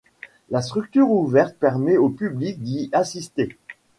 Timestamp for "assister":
2.91-3.59